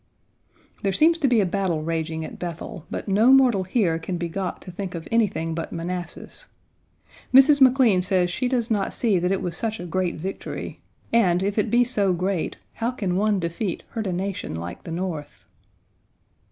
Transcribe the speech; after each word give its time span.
There 0.81 0.91
seems 0.91 1.19
to 1.19 1.27
be 1.27 1.41
a 1.41 1.45
battle 1.45 1.83
raging 1.83 2.25
at 2.25 2.39
Bethel, 2.39 2.87
but 2.89 3.07
no 3.07 3.31
mortal 3.31 3.65
here 3.65 3.99
can 3.99 4.17
be 4.17 4.29
got 4.29 4.59
to 4.63 4.71
think 4.71 4.95
of 4.95 5.07
anything 5.11 5.53
but 5.53 5.71
Manassas. 5.71 6.47
Mrs. 7.31 7.61
McLean 7.61 8.01
says 8.01 8.31
she 8.31 8.47
does 8.47 8.71
not 8.71 8.95
see 8.95 9.19
that 9.19 9.31
it 9.31 9.43
was 9.43 9.55
such 9.55 9.79
a 9.79 9.85
great 9.85 10.15
victory, 10.15 10.81
and 11.13 11.43
if 11.43 11.59
it 11.59 11.69
be 11.69 11.83
so 11.83 12.13
great, 12.13 12.57
how 12.73 12.89
can 12.89 13.15
one 13.15 13.37
defeat 13.39 13.83
hurt 13.91 14.07
a 14.07 14.11
nation 14.11 14.55
like 14.55 14.85
the 14.85 14.91
North. 14.91 15.45